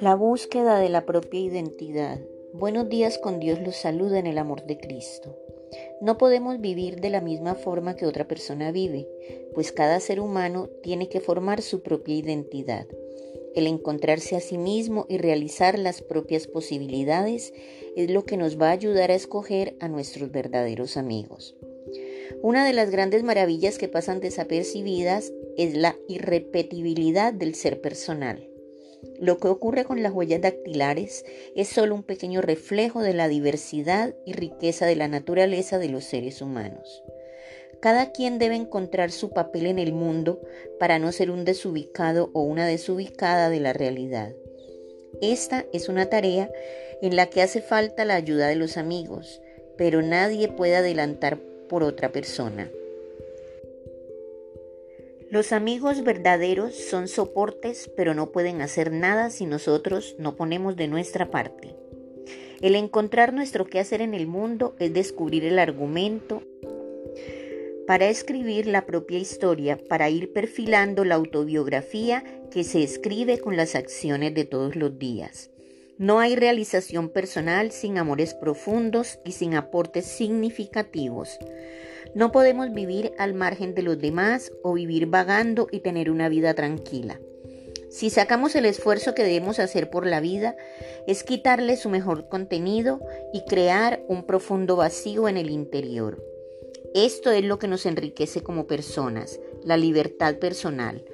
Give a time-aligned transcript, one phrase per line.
[0.00, 2.20] La búsqueda de la propia identidad.
[2.52, 5.34] Buenos días con Dios los saluda en el amor de Cristo.
[6.02, 9.08] No podemos vivir de la misma forma que otra persona vive,
[9.54, 12.86] pues cada ser humano tiene que formar su propia identidad.
[13.54, 17.54] El encontrarse a sí mismo y realizar las propias posibilidades
[17.96, 21.56] es lo que nos va a ayudar a escoger a nuestros verdaderos amigos.
[22.42, 28.46] Una de las grandes maravillas que pasan desapercibidas es la irrepetibilidad del ser personal.
[29.18, 34.14] Lo que ocurre con las huellas dactilares es solo un pequeño reflejo de la diversidad
[34.24, 37.02] y riqueza de la naturaleza de los seres humanos.
[37.80, 40.40] Cada quien debe encontrar su papel en el mundo
[40.78, 44.32] para no ser un desubicado o una desubicada de la realidad.
[45.20, 46.50] Esta es una tarea
[47.02, 49.40] en la que hace falta la ayuda de los amigos,
[49.76, 52.70] pero nadie puede adelantar por otra persona.
[55.28, 60.86] Los amigos verdaderos son soportes, pero no pueden hacer nada si nosotros no ponemos de
[60.86, 61.74] nuestra parte.
[62.60, 66.42] El encontrar nuestro qué hacer en el mundo es descubrir el argumento
[67.86, 73.74] para escribir la propia historia, para ir perfilando la autobiografía que se escribe con las
[73.74, 75.50] acciones de todos los días.
[75.98, 81.38] No hay realización personal sin amores profundos y sin aportes significativos.
[82.16, 86.54] No podemos vivir al margen de los demás o vivir vagando y tener una vida
[86.54, 87.20] tranquila.
[87.90, 90.56] Si sacamos el esfuerzo que debemos hacer por la vida,
[91.06, 93.02] es quitarle su mejor contenido
[93.34, 96.24] y crear un profundo vacío en el interior.
[96.94, 101.04] Esto es lo que nos enriquece como personas, la libertad personal.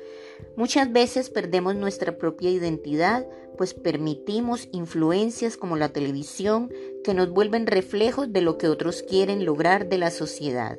[0.55, 3.27] Muchas veces perdemos nuestra propia identidad,
[3.59, 6.73] pues permitimos influencias como la televisión
[7.03, 10.79] que nos vuelven reflejos de lo que otros quieren lograr de la sociedad.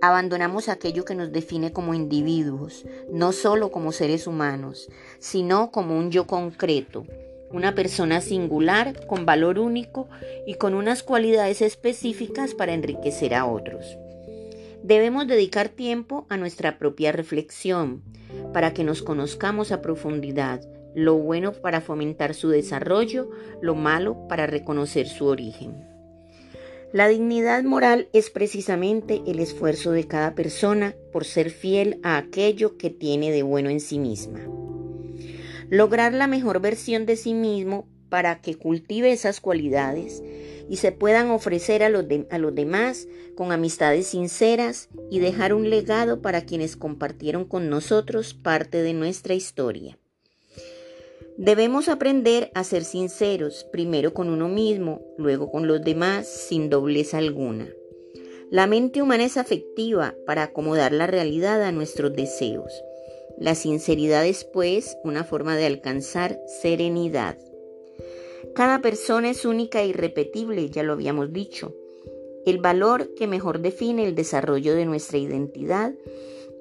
[0.00, 6.10] Abandonamos aquello que nos define como individuos, no solo como seres humanos, sino como un
[6.10, 7.04] yo concreto,
[7.50, 10.08] una persona singular, con valor único
[10.46, 13.96] y con unas cualidades específicas para enriquecer a otros.
[14.82, 18.02] Debemos dedicar tiempo a nuestra propia reflexión
[18.52, 20.60] para que nos conozcamos a profundidad,
[20.94, 23.30] lo bueno para fomentar su desarrollo,
[23.60, 25.95] lo malo para reconocer su origen.
[26.96, 32.78] La dignidad moral es precisamente el esfuerzo de cada persona por ser fiel a aquello
[32.78, 34.40] que tiene de bueno en sí misma.
[35.68, 40.22] Lograr la mejor versión de sí mismo para que cultive esas cualidades
[40.70, 46.22] y se puedan ofrecer a los, los demás con amistades sinceras y dejar un legado
[46.22, 49.98] para quienes compartieron con nosotros parte de nuestra historia.
[51.38, 57.12] Debemos aprender a ser sinceros, primero con uno mismo, luego con los demás, sin doblez
[57.12, 57.68] alguna.
[58.50, 62.72] La mente humana es afectiva para acomodar la realidad a nuestros deseos.
[63.38, 67.36] La sinceridad es, pues, una forma de alcanzar serenidad.
[68.54, 71.74] Cada persona es única e irrepetible, ya lo habíamos dicho.
[72.46, 75.92] El valor que mejor define el desarrollo de nuestra identidad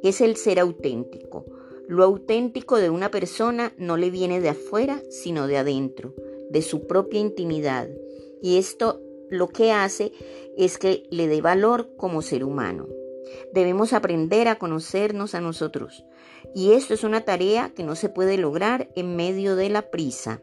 [0.04, 1.46] es el ser auténtico.
[1.88, 6.16] Lo auténtico de una persona no le viene de afuera, sino de adentro,
[6.50, 7.90] de su propia intimidad.
[8.42, 10.12] Y esto lo que hace
[10.58, 12.88] es que le dé valor como ser humano.
[13.54, 16.06] Debemos aprender a conocernos a nosotros.
[16.56, 20.42] Y esto es una tarea que no se puede lograr en medio de la prisa.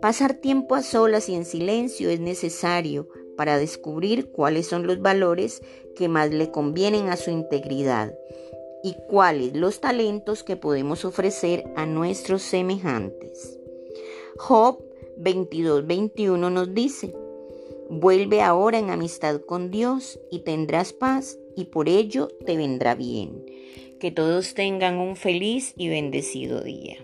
[0.00, 5.62] Pasar tiempo a solas y en silencio es necesario para descubrir cuáles son los valores
[5.94, 8.14] que más le convienen a su integridad
[8.82, 13.58] y cuáles los talentos que podemos ofrecer a nuestros semejantes.
[14.36, 14.82] Job
[15.18, 17.14] 22:21 nos dice,
[17.90, 23.44] vuelve ahora en amistad con Dios y tendrás paz y por ello te vendrá bien.
[23.98, 26.98] Que todos tengan un feliz y bendecido día.